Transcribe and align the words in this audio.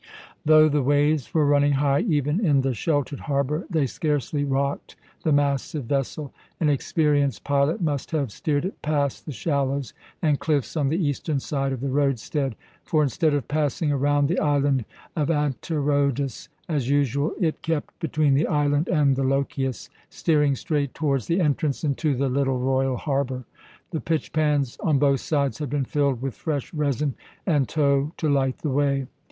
Though 0.43 0.67
the 0.67 0.81
waves 0.81 1.31
were 1.31 1.45
running 1.45 1.73
high, 1.73 1.99
even 1.99 2.43
in 2.43 2.61
the 2.61 2.73
sheltered 2.73 3.19
harbour, 3.19 3.67
they 3.69 3.85
scarcely 3.85 4.43
rocked 4.43 4.95
the 5.23 5.31
massive 5.31 5.85
vessel. 5.85 6.33
An 6.59 6.69
experienced 6.69 7.43
pilot 7.43 7.81
must 7.83 8.09
have 8.09 8.31
steered 8.31 8.65
it 8.65 8.81
past 8.81 9.27
the 9.27 9.31
shallows 9.31 9.93
and 10.19 10.39
cliffs 10.39 10.75
on 10.75 10.89
the 10.89 10.97
eastern 10.97 11.39
side 11.39 11.71
of 11.71 11.81
the 11.81 11.89
roadstead, 11.91 12.55
for 12.83 13.03
instead 13.03 13.35
of 13.35 13.47
passing 13.47 13.91
around 13.91 14.25
the 14.27 14.39
island 14.39 14.85
of 15.15 15.29
Antirrhodus 15.29 16.47
as 16.67 16.89
usual, 16.89 17.33
it 17.39 17.61
kept 17.61 17.99
between 17.99 18.33
the 18.33 18.47
island 18.47 18.87
and 18.87 19.15
the 19.15 19.23
Lochias, 19.23 19.91
steering 20.09 20.55
straight 20.55 20.95
towards 20.95 21.27
the 21.27 21.39
entrance 21.39 21.83
into 21.83 22.15
the 22.15 22.27
little 22.27 22.57
royal 22.57 22.97
harbour. 22.97 23.43
The 23.91 24.01
pitch 24.01 24.33
pans 24.33 24.79
on 24.79 24.97
both 24.97 25.19
sides 25.19 25.59
had 25.59 25.69
been 25.69 25.85
filled 25.85 26.23
with 26.23 26.33
fresh 26.33 26.73
resin 26.73 27.13
and 27.45 27.69
tow 27.69 28.13
to 28.17 28.27
light 28.27 28.57
the 28.63 28.71
way. 28.71 29.05